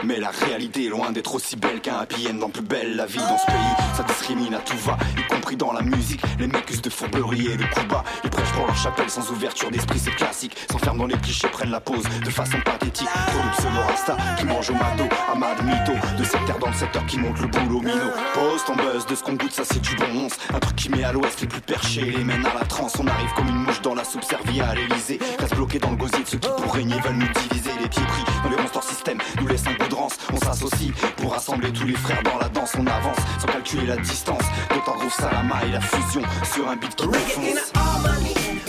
[0.04, 2.94] Mais la réalité est loin d'être aussi belle qu'un happy end plus belle.
[2.94, 6.20] La vie dans ce pays, ça discrimine à tout va, y compris dans la musique.
[6.38, 8.04] Les mecs usent de fourberie et de coups bas.
[8.22, 10.56] Ils prêchent pour leur chapelle sans ouverture d'esprit, c'est classique.
[10.70, 13.08] S'enferment dans les clichés, prennent la pause de façon pathétique.
[13.56, 15.92] Pseudo rasta qui mange au mado, Amad Mytho.
[16.16, 18.10] De cette dans le secteur qui monte le boulot mino.
[18.34, 21.02] Post en buzz de ce qu'on goûte, ça c'est du bon Un truc qui met
[21.04, 22.94] à l'ouest les plus perchés, les mène à la transe.
[23.00, 25.18] On arrive comme une mouche dans la soupe servie à l'Elysée.
[25.38, 27.70] Reste bloqué dans le gosier ceux qui pour régner veulent nous diviser.
[27.80, 31.86] Les pieds pris dans les monsters système nous laissent un On s'associe pour rassembler tous
[31.86, 32.72] les frères dans la danse.
[32.78, 34.42] On avance sans calculer la distance.
[34.70, 36.22] D'autant gros Salama et la fusion
[36.52, 37.72] sur un beat qui défonce.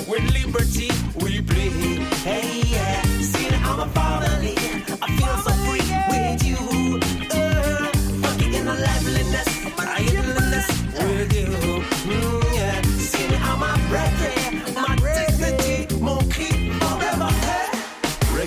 [0.07, 0.89] with liberty
[1.21, 1.69] we play.
[2.23, 4.55] Hey yeah, see I'm a finally.
[5.01, 7.28] I feel so free with you.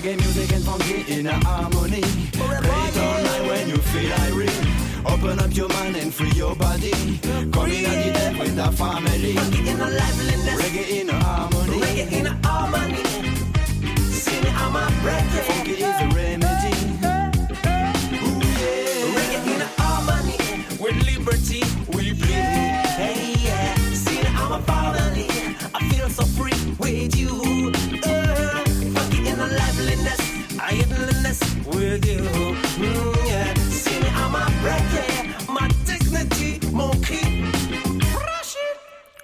[0.03, 2.01] Reggae music and funky in a harmony.
[2.33, 5.05] Play it all night when you feel irate.
[5.05, 6.91] Open up your mind and free your body.
[7.53, 9.33] Come in and the death with the family.
[9.35, 11.79] Funky in the liveliness, Reggae in a harmony.
[11.79, 13.03] reggae in a harmony.
[14.11, 15.43] See I'm a reggae.
[15.45, 16.42] Funky is a remedy.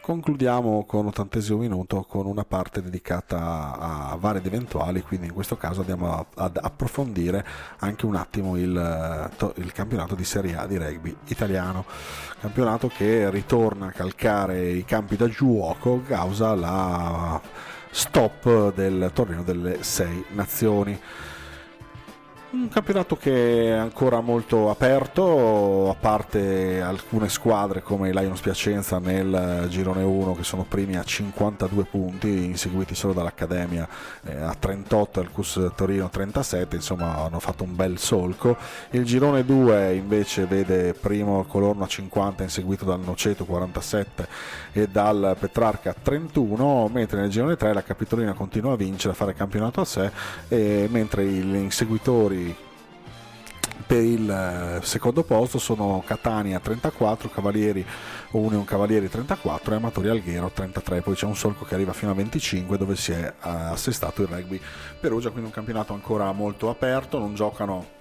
[0.10, 5.55] Concludiamo con ottantesimo minuto con una parte dedicata a vari ed eventuali, quindi in questo
[5.55, 7.45] caso andiamo ad approfondire
[7.78, 11.86] anche un attimo il, eh, il campionato di Serie A di rugby italiano,
[12.39, 17.39] campionato che ritorna a calcare i campi da gioco causa la
[17.91, 20.99] stop del torneo delle sei nazioni.
[22.52, 29.68] Un campionato che è ancora molto aperto, a parte alcune squadre come Lions Piacenza nel
[29.70, 33.88] girone 1 che sono primi a 52 punti, inseguiti solo dall'Accademia
[34.24, 38.58] eh, a 38 e il CUS Torino 37, insomma hanno fatto un bel solco.
[38.91, 44.28] Il girone 2 invece vede primo Colorno a 50, inseguito dal Noceto 47
[44.72, 49.36] e dal Petrarca 31, mentre nel girone 3 la Capitolina continua a vincere, a fare
[49.36, 50.12] campionato a sé,
[50.88, 52.38] mentre gli inseguitori
[53.86, 57.86] per il eh, secondo posto sono Catania 34, Cavalieri
[58.32, 62.14] Union Cavalieri 34 e Amatori Alghero 33, poi c'è un solco che arriva fino a
[62.14, 64.62] 25 dove si è assestato il rugby
[64.99, 67.97] Perugia, quindi un campionato ancora molto aperto, non giocano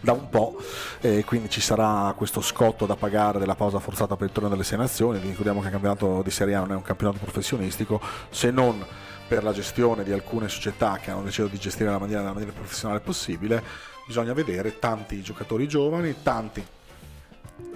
[0.00, 0.56] da un po'
[1.00, 4.64] e quindi ci sarà questo scotto da pagare della pausa forzata per il torneo delle
[4.64, 5.18] sei nazioni.
[5.18, 8.00] Ricordiamo che il campionato di Serie A non è un campionato professionistico
[8.30, 8.84] se non
[9.28, 12.52] per la gestione di alcune società che hanno deciso di gestire la maniera, nella maniera
[12.52, 13.62] professionale possibile
[14.10, 16.66] bisogna vedere tanti giocatori giovani tanti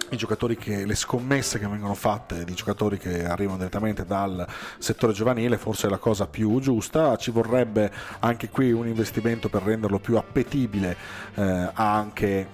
[0.09, 4.45] i giocatori che, le scommesse che vengono fatte di giocatori che arrivano direttamente dal
[4.77, 7.15] settore giovanile forse è la cosa più giusta.
[7.15, 10.95] Ci vorrebbe anche qui un investimento per renderlo più appetibile
[11.35, 12.47] eh, anche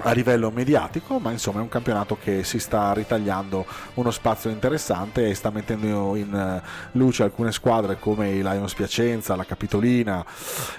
[0.00, 3.64] a livello mediatico, ma insomma è un campionato che si sta ritagliando
[3.94, 6.62] uno spazio interessante e sta mettendo in eh,
[6.92, 10.24] luce alcune squadre come i Lions Piacenza, la Capitolina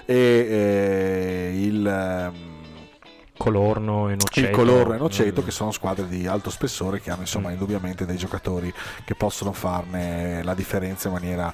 [0.04, 2.52] e eh, il, ehm,
[3.36, 4.40] Colorno e Noceto.
[4.48, 5.44] il Colorno e Noceto Mm.
[5.44, 7.52] che sono squadre di alto spessore che hanno insomma Mm.
[7.52, 8.72] indubbiamente dei giocatori
[9.04, 11.52] che possono farne la differenza in maniera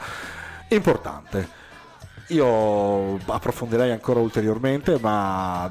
[0.69, 1.59] importante.
[2.29, 5.71] Io approfondirei ancora ulteriormente, ma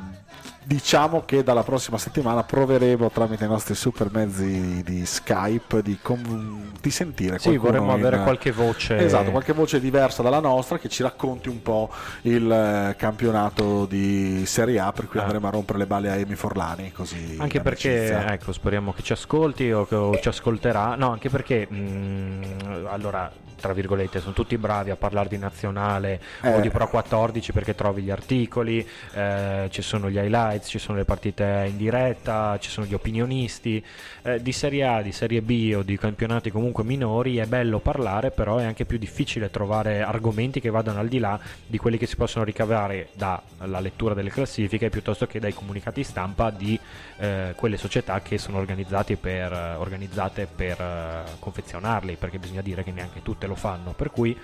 [0.69, 6.73] diciamo che dalla prossima settimana proveremo tramite i nostri super mezzi di Skype di, con-
[6.79, 8.95] di sentire Sì, vorremmo in- avere qualche voce.
[8.97, 11.89] Esatto, qualche voce diversa dalla nostra che ci racconti un po'
[12.21, 15.23] il eh, campionato di Serie A per cui Ah.
[15.23, 19.13] andremo a rompere le balle a Emi Forlani così Anche perché, ecco, speriamo che ci
[19.13, 20.93] ascolti o che ci ascolterà.
[20.93, 26.57] No, anche perché, mh, allora, tra virgolette, sono tutti bravi a parlare di nazionale o
[26.57, 26.61] Eh.
[26.61, 31.05] di Pro 14 perché trovi gli articoli, eh, ci sono gli highlights, ci sono le
[31.05, 33.83] partite in diretta, ci sono gli opinionisti.
[34.23, 38.31] Eh, di Serie A, di Serie B o di campionati comunque minori è bello parlare,
[38.31, 42.05] però è anche più difficile trovare argomenti che vadano al di là di quelli che
[42.05, 46.79] si possono ricavare dalla lettura delle classifiche piuttosto che dai comunicati stampa di
[47.17, 52.91] eh, quelle società che sono organizzate per, organizzate per eh, confezionarli, perché bisogna dire che
[52.91, 53.93] neanche tutte lo fanno.
[53.93, 54.37] Per cui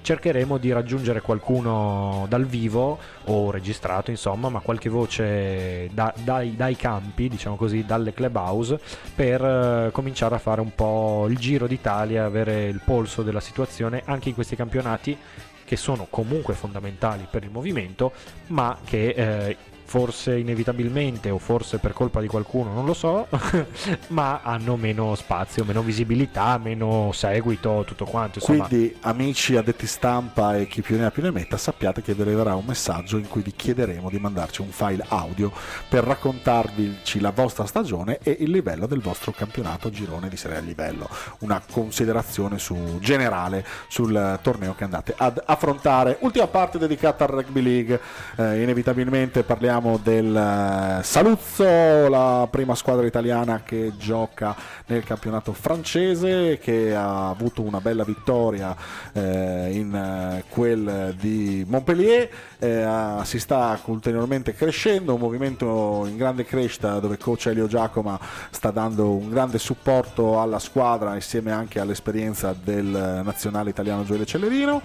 [0.00, 6.76] cercheremo di raggiungere qualcuno dal vivo o registrato, insomma, ma qualche voce da- dai, dai
[6.76, 8.78] campi, diciamo così, dalle clubhouse,
[9.14, 14.02] per eh, cominciare a fare un po' il giro d'Italia, avere il polso della situazione
[14.04, 15.16] anche in questi campionati
[15.64, 18.12] che sono comunque fondamentali per il movimento,
[18.46, 19.56] ma che eh,
[19.88, 23.26] forse inevitabilmente o forse per colpa di qualcuno, non lo so,
[24.08, 28.38] ma hanno meno spazio, meno visibilità, meno seguito, tutto quanto.
[28.38, 32.12] Insomma, Quindi, amici addetti stampa e chi più ne ha più ne metta, sappiate che
[32.12, 35.50] vi arriverà un messaggio in cui vi chiederemo di mandarci un file audio
[35.88, 40.60] per raccontarvi la vostra stagione e il livello del vostro campionato girone di serie a
[40.60, 41.08] livello.
[41.38, 46.18] Una considerazione su- generale sul torneo che andate ad affrontare.
[46.20, 47.98] Ultima parte dedicata al rugby league.
[48.36, 54.54] Eh, inevitabilmente parliamo parliamo del eh, Saluzzo, la prima squadra italiana che gioca
[54.86, 58.74] nel campionato francese, che ha avuto una bella vittoria
[59.12, 62.28] eh, in eh, quel di Montpellier.
[62.58, 62.86] Eh,
[63.22, 68.18] si sta ulteriormente crescendo, un movimento in grande crescita dove coach Elio Giacoma
[68.50, 74.82] sta dando un grande supporto alla squadra insieme anche all'esperienza del nazionale italiano Gioele Cellerino.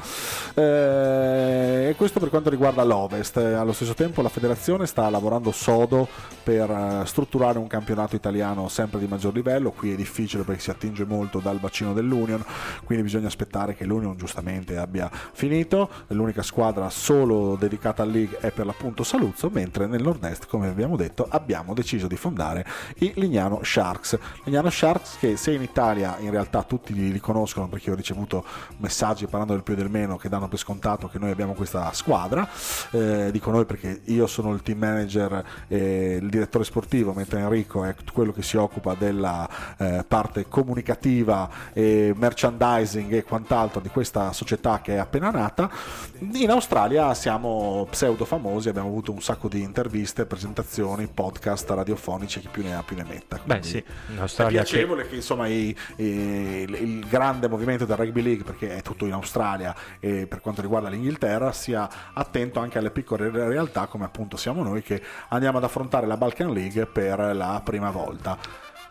[0.54, 3.38] Eh, e questo per quanto riguarda l'Ovest.
[3.38, 6.08] Allo stesso tempo la federazione sta lavorando sodo
[6.44, 9.72] per eh, strutturare un campionato italiano sempre di maggior livello.
[9.72, 12.44] Qui è difficile perché si attinge molto dal bacino dell'Union,
[12.84, 15.90] quindi bisogna aspettare che l'Union giustamente abbia finito.
[16.08, 20.96] L'unica squadra solo dedicata al League è per l'appunto Saluzzo, mentre nel nord-est, come abbiamo
[20.96, 22.66] detto, abbiamo deciso di fondare
[23.00, 24.18] i Lignano Sharks.
[24.44, 28.44] Lignano Sharks che se in Italia in realtà tutti li conoscono perché ho ricevuto
[28.78, 31.92] messaggi parlando del più e del meno che danno per scontato che noi abbiamo questa
[31.94, 32.48] squadra,
[32.92, 37.84] eh, dico noi perché io sono il team manager e il direttore sportivo, mentre Enrico
[37.84, 39.48] è quello che si occupa della
[39.78, 45.70] eh, parte comunicativa e merchandising e quant'altro di questa società che è appena nata.
[46.20, 52.50] In Australia siamo pseudo famosi, abbiamo avuto un sacco di interviste, presentazioni, podcast radiofonici, chi
[52.50, 53.40] più ne ha più ne metta.
[53.44, 57.98] Beh sì, in è Australia piacevole che insomma i- i- il, il grande movimento del
[57.98, 62.78] rugby league perché è tutto in Australia e per quanto riguarda l'Inghilterra sia attento anche
[62.78, 66.86] alle piccole re- realtà come appunto siamo noi che andiamo ad affrontare la Balkan League
[66.86, 68.38] per la prima volta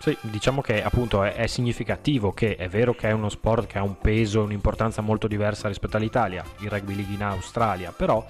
[0.02, 3.78] Sì, diciamo che appunto è, è significativo che è vero che è uno sport che
[3.78, 8.26] ha un peso e un'importanza molto diversa rispetto all'Italia, il rugby league in Australia, però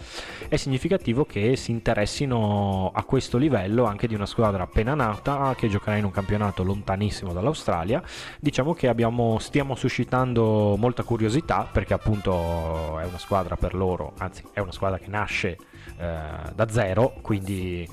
[0.49, 5.71] è significativo che si interessino a questo livello anche di una squadra appena nata che
[5.71, 8.03] giocherà in un campionato lontanissimo dall'Australia.
[8.39, 14.43] Diciamo che abbiamo, stiamo suscitando molta curiosità perché appunto è una squadra per loro, anzi
[14.53, 15.57] è una squadra che nasce
[16.55, 17.89] da zero, quindi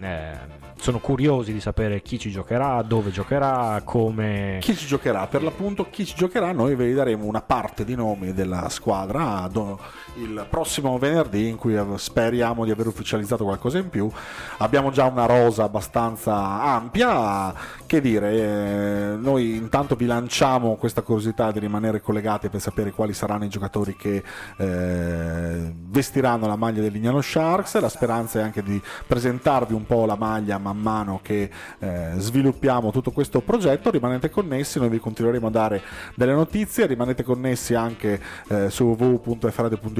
[0.00, 4.58] eh, sono curiosi di sapere chi ci giocherà, dove giocherà, come...
[4.60, 5.26] chi ci giocherà?
[5.28, 9.78] Per l'appunto chi ci giocherà noi vi daremo una parte di nomi della squadra do-
[10.16, 14.10] il prossimo venerdì in cui speriamo di aver ufficializzato qualcosa in più.
[14.58, 17.80] Abbiamo già una rosa abbastanza ampia.
[17.86, 23.12] Che dire eh, noi intanto vi lanciamo questa curiosità di rimanere collegati per sapere quali
[23.12, 24.22] saranno i giocatori che
[24.56, 27.78] eh, vestiranno la maglia del Lignano Sharks.
[27.78, 32.90] La speranza è anche di presentarvi un po' la maglia man mano che eh, sviluppiamo
[32.92, 33.90] tutto questo progetto.
[33.90, 35.82] Rimanete connessi noi vi continueremo a dare
[36.14, 36.86] delle notizie.
[36.86, 38.94] Rimanete connessi anche eh, su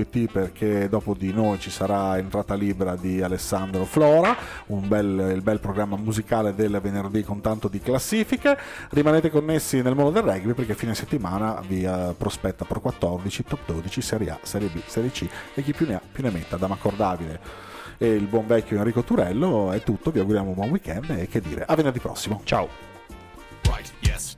[0.02, 4.36] www.fradio.it perché dopo di noi ci sarà entrata libera di Alessandro Flora
[4.66, 8.56] un bel, il bel programma musicale del venerdì con tanto di classifiche.
[8.90, 13.60] Rimanete connessi nel mondo del rugby perché fine settimana vi eh, prospetta Pro 14 Top
[13.66, 16.56] 12 Serie A Serie B Serie C e chi più ne ha più ne metta
[16.56, 17.40] da Macordavile
[17.98, 21.40] e il buon vecchio Enrico Turello è tutto vi auguriamo un buon weekend e che
[21.40, 22.40] dire a venerdì prossimo.
[22.44, 22.68] Ciao!
[23.64, 24.36] Right, yes,